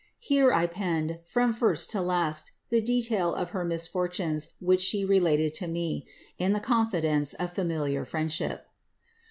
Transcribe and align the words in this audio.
* 0.15 0.19
Here 0.31 0.51
I 0.51 0.65
penned, 0.65 1.19
from 1.25 1.53
first 1.53 1.91
to 1.91 2.01
last, 2.01 2.53
the 2.71 2.81
detail 2.81 3.35
of 3.35 3.51
her 3.51 3.63
misfortunes 3.63 4.55
which 4.59 4.81
she 4.81 5.05
related 5.05 5.53
to 5.61 5.67
me, 5.67 6.07
in 6.39 6.53
the 6.53 6.59
confidence 6.59 7.35
of 7.35 7.53
femiliar 7.53 8.01
fiiendship.'' 8.09 8.61